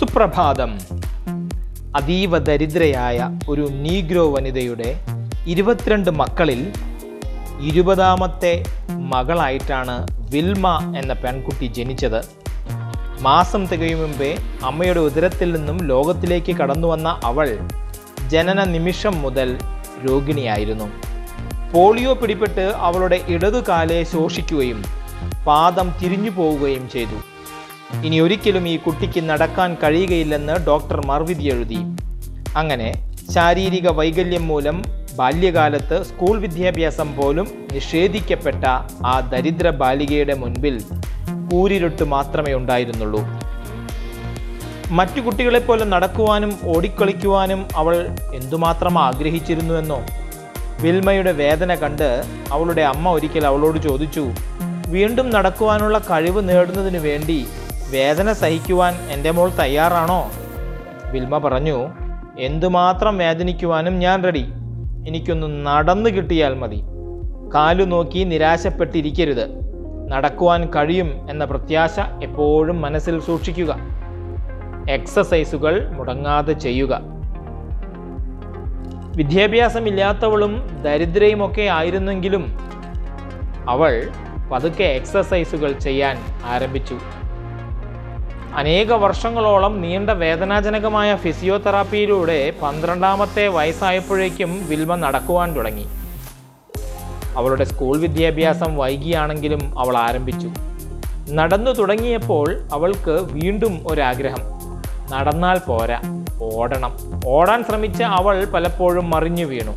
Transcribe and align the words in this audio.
സുപ്രഭാതം. 0.00 0.70
അതീവ 1.96 2.38
ദരിദ്രയായ 2.38 3.18
ഒരു 3.48 3.68
നീഗ്രോ 3.70 4.22
വനിതയുടെ 4.34 4.90
ഇരുപത്തിരണ്ട് 5.46 6.10
മക്കളിൽ 6.10 6.60
ഇരുപതാമത്തെ 7.60 8.52
മകളായിട്ടാണ് 9.12 9.96
വിൽമ 10.32 10.66
എന്ന 11.00 11.12
പെൺകുട്ടി 11.12 11.66
ജനിച്ചത്. 11.66 12.20
മാസം 13.20 13.66
തികയും 13.66 14.00
മുമ്പേ 14.00 14.30
അമ്മയുടെ 14.64 15.00
ഉദരത്തിൽ 15.00 15.52
നിന്നും 15.56 15.78
ലോകത്തിലേക്ക് 15.82 16.54
കടന്നു 16.56 16.88
വന്ന 16.88 17.20
അവൾ 17.24 17.58
ജനന 18.28 18.64
നിമിഷം 18.64 19.22
മുതൽ 19.22 19.58
രോഗിണിയായിരുന്നു. 20.06 20.88
പോളിയോ 21.72 22.14
പിടിപെട്ട് 22.14 22.66
അവളുടെ 22.88 23.20
ഇടതുകാലെ 23.28 24.04
ശോഷിക്കുകയും 24.04 24.82
പാദം 25.46 25.92
തിരിഞ്ഞു 26.02 26.30
പോവുകയും 26.30 26.88
ചെയ്തു. 26.88 27.18
ഇനി 27.98 28.20
ഒരിക്കലും 28.20 28.68
ഈ 28.68 28.76
കുട്ടിക്ക് 28.76 29.28
നടക്കാൻ 29.30 29.74
കഴിയുകയില്ലെന്ന് 29.74 30.52
ഡോക്ടർമാർ 30.52 31.22
വിധിയെഴുതി 31.22 31.80
അങ്ങനെ 32.56 32.92
ശാരീരിക 33.34 33.88
വൈകല്യം 33.88 34.48
മൂലം 34.48 34.82
ബാല്യകാലത്ത് 35.18 36.04
സ്കൂൾ 36.04 36.38
വിദ്യാഭ്യാസം 36.38 37.16
പോലും 37.16 37.48
നിഷേധിക്കപ്പെട്ട 37.72 38.64
ആ 39.06 39.20
ദരിദ്ര 39.20 39.70
ബാലികയുടെ 39.70 40.34
മുൻപിൽ 40.34 40.84
കൂരിരുട്ട് 41.50 42.02
മാത്രമേ 42.04 42.54
ഉണ്ടായിരുന്നുള്ളൂ. 42.54 43.20
മറ്റു 44.90 45.20
കുട്ടികളെപ്പോലെ 45.20 45.84
നടക്കുവാനും 45.84 46.58
ഓടിക്കളിക്കുവാനും 46.64 47.68
അവൾ 47.76 48.06
എന്തുമാത്രം 48.34 48.98
ആഗ്രഹിച്ചിരുന്നുവെന്നോ? 48.98 50.00
വിൽമയുടെ 50.80 51.32
വേദന 51.32 51.74
കണ്ട് 51.74 52.24
അവളുടെ 52.52 52.82
അമ്മ 52.82 53.10
ഒരിക്കൽ 53.10 53.46
അവളോട് 53.46 53.78
ചോദിച്ചു 53.82 54.32
വീണ്ടും 54.88 55.30
നടക്കുവാനുള്ള 55.30 55.98
കഴിവ് 55.98 56.48
നേടുന്നതിന് 56.48 56.98
വേണ്ടി 56.98 57.46
വേദന 57.90 58.32
സഹിക്കുവാൻ 58.32 58.94
എന്റെ 58.94 59.30
മോൾ 59.30 59.50
തയ്യാറാണോ? 59.60 60.30
വിൽമ 61.12 61.38
പറഞ്ഞു 61.38 61.88
എന്തുമാത്രം 62.38 63.18
വേദനിക്കുവാനും 63.18 63.98
ഞാൻ 63.98 64.24
റെഡി 64.24 64.44
എനിക്കൊന്ന് 65.08 65.66
നടന്നു 65.66 66.10
കിട്ടിയാൽ 66.10 66.54
മതി. 66.54 66.82
കാലു 67.54 67.84
നോക്കി 67.84 68.24
നിരാശപ്പെട്ടിരിക്കരുത്. 68.24 69.46
നടക്കുവാൻ 70.08 70.68
കഴിയും 70.74 71.30
എന്ന 71.30 71.44
പ്രത്യാശ 71.44 72.00
എപ്പോഴും 72.22 72.80
മനസ്സിൽ 72.80 73.20
സൂക്ഷിക്കുക. 73.20 73.76
എക്സസൈസുകൾ 74.90 75.92
മുടങ്ങാതെ 75.92 76.52
ചെയ്യുക. 76.52 77.00
വിദ്യാഭ്യാസമില്ലാത്തവളും 79.16 80.82
ദരിദ്രയുമൊക്കെ 80.82 81.62
ആയിരുന്നെങ്കിലും 81.62 82.58
അവൾ 83.68 84.08
പതുക്കെ 84.52 84.84
എക്സസൈസുകൾ 84.84 85.72
ചെയ്യാൻ 85.72 86.18
ആരംഭിച്ചു. 86.44 86.98
അനേക 88.56 88.92
വർഷങ്ങളോളം 88.92 89.80
നീണ്ട 89.80 90.10
വേദനാജനകമായ 90.10 91.16
ഫിസിയോതെറാപ്പിയിലൂടെ 91.16 92.52
പന്ത്രണ്ടാമത്തെ 92.62 93.48
വയസ്സായപ്പോഴേക്കും 93.48 94.68
വിൽമ 94.68 94.94
നടക്കുവാൻ 94.94 95.56
തുടങ്ങി. 95.56 95.86
അവളുടെ 97.36 97.64
സ്കൂൾ 97.64 97.98
വിദ്യാഭ്യാസം 97.98 98.76
വൈകിയാണെങ്കിലും 98.76 99.80
അവൾ 99.80 99.96
ആരംഭിച്ചു. 99.96 100.50
നടന്നു 101.30 101.70
തുടങ്ങിയപ്പോൾ 101.70 102.68
അവൾക്ക് 102.72 103.10
വീണ്ടും 103.10 103.84
ഒരാഗ്രഹം. 103.86 104.40
നടന്നാൽ 105.10 105.58
പോരാ 105.58 106.24
ഓടണം. 106.42 107.20
ഓടാൻ 107.26 107.64
ശ്രമിച്ച 107.64 108.02
അവൾ 108.02 108.44
പലപ്പോഴും 108.44 109.10
മറിഞ്ഞു 109.10 109.44
വീണു. 109.44 109.70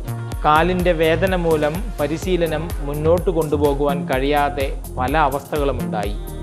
കാലിന്റെ 0.44 0.92
വേദന 0.92 1.36
മൂലം 1.36 1.74
പരിശീലനം 2.00 2.68
മുന്നോട്ട് 2.80 3.30
കൊണ്ടുപോകുവാൻ 3.30 4.08
കഴിയാതെ 4.08 4.80
പല 4.98 5.16
അവസ്ഥകളുമുണ്ടായി. 5.16 6.33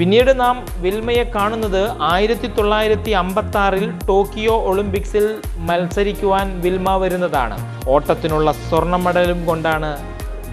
പിന്നീട് 0.00 0.40
നാം 0.40 0.56
വിൽമയെ 0.82 1.22
കാണുന്നത് 1.34 1.80
ആയിരത്തി 2.10 2.46
തൊള്ളായിരത്തി 2.46 3.10
അമ്പത്തി 3.10 3.58
ആറിൽ 3.62 3.90
ടോക്കിയോ 4.08 4.54
ഒളിമ്പിക്സിൽ 4.68 5.24
മത്സരിക്കുവാൻ 5.68 6.46
വിൽമ 6.60 6.94
വരുന്നതാണ്. 7.02 7.56
ഓട്ടത്തിനുള്ള 7.88 8.52
സ്വർണ 8.52 8.96
മെഡലും 8.96 9.40
കൊണ്ടാണ് 9.46 9.90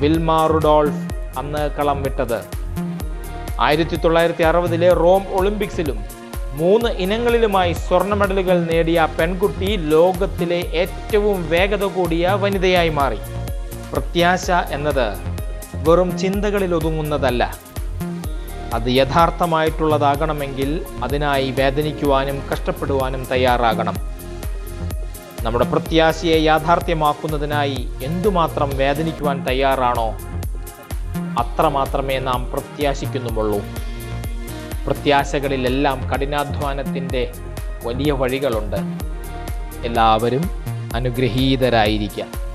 വിൽമ 0.02 0.32
റുഡോൾഫ് 0.54 1.04
അന്ന് 1.38 1.64
കളം 1.78 2.04
വിട്ടത്. 2.04 2.40
ആയിരത്തി 3.60 3.96
തൊള്ളായിരത്തി 3.96 4.46
അറുപതിലെ 4.50 4.90
റോം 4.94 5.24
ഒളിമ്പിക്സിലും 5.40 6.02
മൂന്ന് 6.62 6.92
ഇനങ്ങളിലുമായി 7.06 7.74
സ്വർണ 7.86 8.14
മെഡലുകൾ 8.14 8.60
നേടിയ 8.72 9.08
പെൺകുട്ടി 9.20 9.72
ലോകത്തിലെ 9.94 10.60
ഏറ്റവും 10.84 11.50
വേഗത 11.50 11.86
കൂടിയ 11.98 12.38
വനിതയായി 12.44 12.90
മാറി. 13.00 13.22
പ്രത്യാശ 13.94 14.52
എന്നത് 14.72 15.08
വെറും 15.88 16.12
ചിന്തകളിൽ 16.18 16.76
ഒതുങ്ങുന്നതല്ല. 16.76 17.44
അത് 18.74 18.84
യഥാർത്ഥമായിട്ടുള്ളതാകണമെങ്കിൽ 18.88 20.86
അതിനായി 21.04 21.52
വേദനിക്കുവാനും 21.52 22.50
കഷ്ടപ്പെടുവാനും 22.52 23.26
തയ്യാറാകണം. 23.26 23.96
നമ്മുടെ 25.44 25.66
പ്രത്യാശയെ 25.66 26.44
യാഥാർത്ഥ്യമാക്കുന്നതിനായി 26.44 27.90
എന്തുമാത്രം 28.04 28.78
വേദനിക്കുവാൻ 28.78 29.48
തയ്യാറാണോ 29.48 30.18
അത്രമാത്രമേ 31.40 32.20
നാം 32.20 32.52
പ്രത്യാശിക്കുന്നുമുള്ളൂ. 32.52 33.62
പ്രത്യാശകളിലെല്ലാം 34.86 36.10
കഠിനാധ്വാനത്തിന്റെ 36.10 37.32
വലിയ 37.84 38.12
വഴികളുണ്ട്. 38.12 38.78
എല്ലാവരും 39.86 40.50
അനുഗ്രഹീതരായിരിക്കാം 40.94 42.47